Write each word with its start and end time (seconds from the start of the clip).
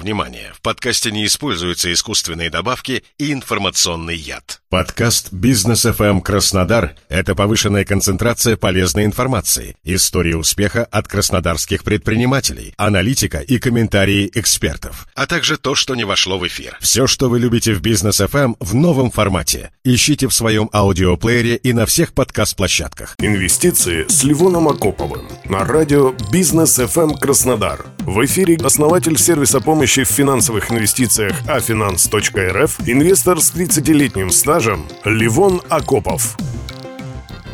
Внимание! 0.00 0.50
В 0.54 0.62
подкасте 0.62 1.10
не 1.10 1.26
используются 1.26 1.92
искусственные 1.92 2.48
добавки 2.48 3.04
и 3.18 3.34
информационный 3.34 4.16
яд. 4.16 4.62
Подкаст 4.70 5.30
«Бизнес 5.30 5.84
FM 5.84 6.22
Краснодар»— 6.22 6.94
это 7.10 7.34
повышенная 7.34 7.84
концентрация 7.84 8.56
полезной 8.56 9.04
информации, 9.04 9.76
истории 9.84 10.32
успеха 10.32 10.84
от 10.84 11.06
краснодарских 11.06 11.84
предпринимателей, 11.84 12.72
аналитика 12.78 13.40
и 13.40 13.58
комментарии 13.58 14.30
экспертов, 14.32 15.06
а 15.14 15.26
также 15.26 15.58
то, 15.58 15.74
что 15.74 15.94
не 15.94 16.04
вошло 16.04 16.38
в 16.38 16.46
эфир. 16.46 16.78
Все, 16.80 17.06
что 17.06 17.28
вы 17.28 17.38
любите 17.38 17.74
в 17.74 17.82
«Бизнес 17.82 18.20
FM» 18.20 18.54
в 18.58 18.74
новом 18.74 19.10
формате. 19.10 19.70
Ищите 19.84 20.28
в 20.28 20.32
своем 20.32 20.70
аудиоплеере 20.72 21.56
и 21.56 21.74
на 21.74 21.84
всех 21.84 22.14
подкаст-площадках. 22.14 23.16
Инвестиции 23.18 24.06
с 24.08 24.24
Ливоном 24.24 24.68
Акоповым 24.68 25.28
на 25.44 25.64
радио 25.64 26.14
«Бизнес 26.32 26.78
FM 26.78 27.18
Краснодар». 27.18 27.84
В 28.10 28.24
эфире 28.24 28.56
основатель 28.56 29.16
сервиса 29.16 29.60
помощи 29.60 30.02
в 30.02 30.08
финансовых 30.08 30.72
инвестициях 30.72 31.32
afinance.rf, 31.46 32.72
инвестор 32.86 33.40
с 33.40 33.52
30-летним 33.52 34.30
стажем 34.32 34.84
Ливон 35.04 35.62
Акопов. 35.68 36.36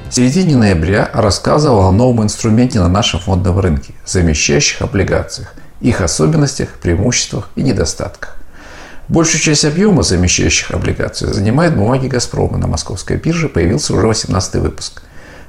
В 0.09 0.15
середине 0.15 0.57
ноября 0.57 1.11
рассказывал 1.13 1.80
о 1.80 1.93
новом 1.93 2.23
инструменте 2.23 2.79
на 2.79 2.89
нашем 2.89 3.21
фондовом 3.21 3.61
рынке– 3.61 3.93
замещающих 4.07 4.80
облигациях, 4.80 5.55
их 5.83 6.01
особенностях, 6.01 6.71
преимуществах 6.80 7.51
и 7.55 7.61
недостатках. 7.61 8.38
Большую 9.09 9.43
часть 9.43 9.66
объема 9.66 10.02
замещающих 10.02 10.71
облигаций 10.71 11.35
занимает 11.35 11.77
бумаги 11.77 12.07
«Газпрома». 12.07 12.57
На 12.57 12.66
московской 12.66 13.19
бирже 13.19 13.51
появился 13.51 13.93
уже 13.93 14.07
18 14.07 14.55
выпуск. 14.55 15.02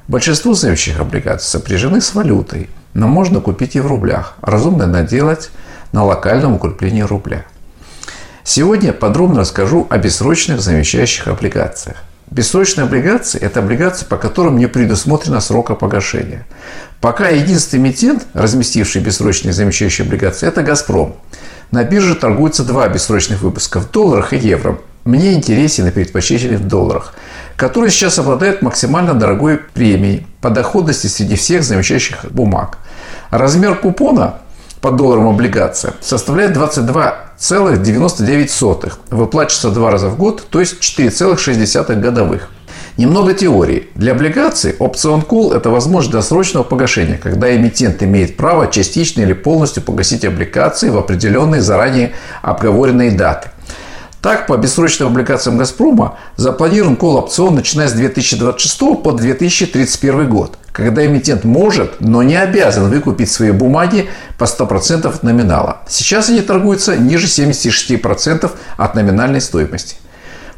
Большинство 0.10 0.54
замещающих 0.54 1.00
облигаций 1.00 1.48
сопряжены 1.48 2.02
с 2.02 2.14
валютой, 2.14 2.70
но 2.98 3.08
можно 3.08 3.42
купить 3.42 3.76
и 3.76 3.80
в 3.80 3.86
рублях. 3.86 4.34
Разумно 4.42 4.88
наделать 4.88 5.52
на 5.92 6.04
локальном 6.04 6.56
укреплении 6.56 7.04
рубля. 7.04 7.46
Сегодня 8.44 8.92
подробно 8.92 9.42
расскажу 9.42 9.86
о 9.92 10.00
бессрочных 10.00 10.62
замещающих 10.62 11.28
облигациях. 11.28 11.98
Бессрочные 12.32 12.86
облигации– 12.86 13.40
это 13.42 13.60
облигации, 13.60 14.06
по 14.06 14.18
которым 14.18 14.58
не 14.58 14.68
предусмотрено 14.68 15.42
срока 15.42 15.76
погашения. 15.76 16.46
Пока 17.00 17.30
единственный 17.30 17.82
эмитент, 17.82 18.26
разместивший 18.34 19.04
бессрочные 19.04 19.54
замещающие 19.54 20.04
облигации, 20.04 20.48
это 20.48 20.64
«Газпром». 20.64 21.18
На 21.70 21.84
бирже 21.84 22.16
торгуются 22.16 22.64
два 22.64 22.88
бессрочных 22.88 23.42
выпуска 23.42 23.80
в 23.80 23.92
долларах 23.92 24.34
и 24.34 24.38
евро. 24.38 24.80
Мне 25.04 25.34
интересен 25.34 25.88
и 25.88 25.92
предпочтителен 25.92 26.58
в 26.58 26.68
долларах, 26.68 27.14
который 27.58 27.92
сейчас 27.92 28.18
обладает 28.18 28.62
максимально 28.62 29.14
дорогой 29.14 29.58
премией 29.58 30.26
по 30.42 30.50
доходности 30.50 31.08
среди 31.08 31.36
всех 31.36 31.64
замещающих 31.64 32.26
бумаг. 32.32 32.80
Размер 33.32 33.76
купона 33.76 34.36
по 34.80 34.92
долларам 34.92 35.28
облигация 35.28 35.96
составляет 36.00 36.56
22,99. 36.56 38.94
Выплачивается 39.10 39.72
два 39.72 39.92
раза 39.92 40.08
в 40.08 40.18
год, 40.18 40.48
то 40.50 40.62
есть 40.62 40.80
4,6 40.80 42.00
годовых. 42.00 42.48
Немного 42.96 43.34
теории. 43.34 43.90
Для 43.96 44.14
облигаций 44.14 44.78
опцион 44.80 45.20
call– 45.22 45.54
это 45.58 45.70
возможность 45.70 46.14
досрочного 46.14 46.64
погашения, 46.64 47.20
когда 47.22 47.54
эмитент 47.56 48.02
имеет 48.02 48.38
право 48.38 48.72
частично 48.72 49.22
или 49.22 49.34
полностью 49.34 49.84
погасить 49.84 50.26
облигации 50.26 50.90
в 50.90 50.98
определенные 50.98 51.62
заранее 51.62 52.14
обговоренные 52.42 53.12
даты. 53.12 53.50
Так, 54.28 54.46
по 54.46 54.58
бессрочным 54.58 55.08
облигациям 55.08 55.58
«Газпрома» 55.58 56.18
запланирован 56.36 56.98
кол-опцион, 56.98 57.56
начиная 57.56 57.88
с 57.88 57.94
2026 57.94 59.02
по 59.02 59.14
2031 59.14 60.30
год, 60.30 60.58
когда 60.74 61.06
эмитент 61.06 61.46
может, 61.46 62.02
но 62.02 62.24
не 62.24 62.36
обязан 62.36 62.90
выкупить 62.90 63.32
свои 63.32 63.52
бумаги 63.52 64.10
по 64.38 64.44
100% 64.44 65.08
от 65.08 65.24
номинала. 65.24 65.78
Сейчас 65.88 66.28
они 66.28 66.42
торгуются 66.42 66.98
ниже 66.98 67.28
76% 67.28 68.52
от 68.76 68.96
номинальной 68.96 69.40
стоимости. 69.40 69.96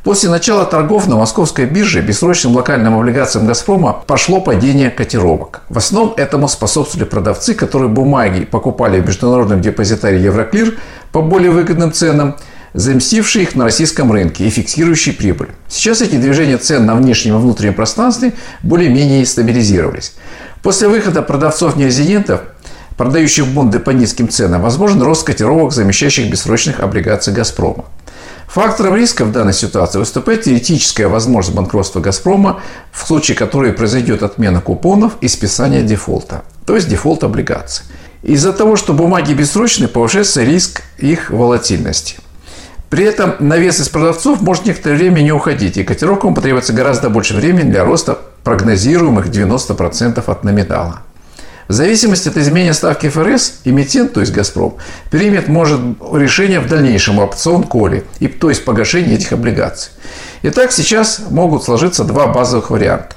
После 0.04 0.32
начала 0.32 0.66
торгов 0.66 1.08
на 1.08 1.18
московской 1.18 1.68
бирже 1.68 2.02
бессрочным 2.02 2.56
локальным 2.56 2.98
облигациям 2.98 3.46
«Газпрома» 3.46 3.94
пошло 4.08 4.42
падение 4.42 4.90
котировок. 4.90 5.62
В 5.70 5.78
основном 5.78 6.16
этому 6.18 6.48
способствовали 6.48 7.08
продавцы, 7.08 7.54
которые 7.54 7.90
бумаги 7.90 8.46
покупали 8.46 9.00
в 9.00 9.06
международном 9.06 9.62
депозитарии 9.62 10.22
«Евроклир» 10.22 10.80
по 11.12 11.22
более 11.22 11.52
выгодным 11.52 11.94
ценам– 11.94 12.36
заместивший 12.74 13.44
их 13.44 13.56
на 13.56 13.66
российском 13.66 14.12
рынке 14.12 14.46
и 14.46 14.50
фиксирующий 14.50 15.14
прибыль. 15.14 15.50
Сейчас 15.68 16.02
эти 16.02 16.16
движения 16.16 16.58
цен 16.58 16.86
на 16.86 16.96
внешнем 16.96 17.36
и 17.36 17.40
внутреннем 17.40 17.74
пространстве 17.74 18.34
более-менее 18.64 19.26
стабилизировались. 19.26 20.14
После 20.62 20.88
выхода 20.88 21.22
продавцов-нерезидентов, 21.22 22.42
продающих 22.98 23.48
бонды 23.48 23.80
по 23.80 23.92
низким 23.92 24.30
ценам, 24.30 24.62
возможен 24.62 25.02
рост 25.02 25.26
котировок, 25.26 25.72
замещающих 25.72 26.30
бессрочных 26.30 26.82
облигаций 26.82 27.34
«Газпрома». 27.34 27.86
Фактором 28.48 28.96
риска 28.96 29.26
в 29.26 29.32
данной 29.32 29.54
ситуации 29.54 30.00
выступает 30.00 30.42
теоретическая 30.42 31.08
возможность 31.08 31.56
банкротства 31.56 32.00
«Газпрома», 32.00 32.62
в 32.92 33.06
случае 33.06 33.38
которой 33.38 33.74
произойдет 33.74 34.24
отмена 34.24 34.60
купонов 34.60 35.14
и 35.22 35.28
списание 35.28 35.84
дефолта, 35.84 36.44
то 36.66 36.76
есть 36.76 36.90
дефолт 36.90 37.24
облигаций. 37.24 37.86
Из-за 38.24 38.52
того, 38.52 38.76
что 38.76 38.94
бумаги 38.94 39.34
бессрочные, 39.34 39.88
повышается 39.88 40.44
риск 40.44 40.82
их 40.98 41.30
волатильности– 41.30 42.18
при 42.90 43.06
этом 43.06 43.36
навес 43.40 43.80
из 43.80 43.90
продавцов 43.90 44.42
может 44.42 44.66
некоторое 44.66 44.96
время 44.96 45.22
не 45.22 45.32
уходить, 45.32 45.78
и 45.78 45.84
котировкам 45.84 46.34
потребуется 46.34 46.74
гораздо 46.74 47.10
больше 47.10 47.36
времени 47.36 47.70
для 47.70 47.84
роста 47.84 48.18
прогнозируемых 48.44 49.28
90% 49.28 50.24
от 50.26 50.44
номинала. 50.44 51.02
В 51.68 51.74
зависимости 51.74 52.30
от 52.30 52.38
изменения 52.38 52.74
ставки 52.74 53.08
ФРС, 53.10 53.60
эмитент, 53.64 54.14
то 54.14 54.22
есть 54.22 54.34
«Газпром», 54.34 54.78
примет 55.12 55.48
может 55.48 55.80
решение 56.12 56.60
в 56.60 56.68
дальнейшем 56.68 57.20
опцион 57.20 57.64
коли, 57.64 58.06
и, 58.20 58.28
то 58.28 58.50
есть 58.50 58.66
погашение 58.66 59.16
этих 59.16 59.34
облигаций. 59.34 59.92
Итак, 60.42 60.72
сейчас 60.72 61.22
могут 61.30 61.64
сложиться 61.64 62.04
два 62.04 62.26
базовых 62.26 62.72
варианта. 62.72 63.16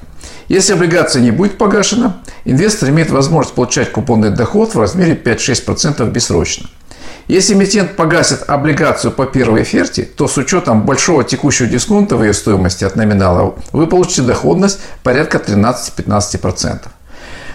Если 0.48 0.74
облигация 0.74 1.22
не 1.22 1.30
будет 1.30 1.56
погашена, 1.56 2.20
инвестор 2.44 2.90
имеет 2.90 3.08
возможность 3.08 3.54
получать 3.54 3.90
купонный 3.90 4.28
доход 4.28 4.74
в 4.74 4.78
размере 4.78 5.14
5-6% 5.14 6.10
бессрочно– 6.10 6.68
если 7.28 7.54
эмитент 7.54 7.96
погасит 7.96 8.44
облигацию 8.48 9.12
по 9.12 9.26
первой 9.26 9.62
оферте, 9.62 10.02
то 10.02 10.28
с 10.28 10.36
учетом 10.36 10.84
большого 10.84 11.24
текущего 11.24 11.68
дисконта 11.68 12.16
в 12.16 12.22
ее 12.22 12.34
стоимости 12.34 12.84
от 12.84 12.96
номинала 12.96 13.54
вы 13.72 13.86
получите 13.86 14.22
доходность 14.22 14.80
порядка 15.02 15.38
13-15%. 15.38 16.88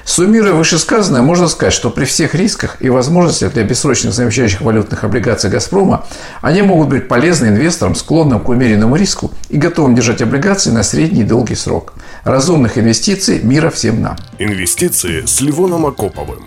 Суммируя 0.08 0.54
вышесказанное, 0.54 1.22
можно 1.22 1.50
сказать, 1.50 1.74
что 1.74 1.90
при 1.90 2.06
всех 2.06 2.34
рисках 2.34 2.78
и 2.80 2.90
возможностях 2.90 3.52
для 3.52 3.64
бессрочных 3.64 4.14
замещающих 4.14 4.62
валютных 4.62 5.04
облигаций 5.04 5.50
«Газпрома» 5.50 6.06
они 6.42 6.62
могут 6.62 6.88
быть 6.88 7.10
полезны 7.10 7.48
инвесторам, 7.48 7.94
склонным 7.94 8.40
к 8.40 8.48
умеренному 8.48 8.96
риску 8.96 9.32
и 9.50 9.58
готовым 9.58 9.96
держать 9.96 10.22
облигации 10.22 10.72
на 10.72 10.84
средний 10.84 11.22
и 11.22 11.26
долгий 11.26 11.56
срок. 11.56 11.94
Разумных 12.24 12.78
инвестиций 12.78 13.42
мира 13.44 13.70
всем 13.70 14.02
нам. 14.02 14.16
Инвестиции 14.40 15.26
с 15.26 15.42
Ливоном 15.42 15.86
Акоповым. 15.86 16.46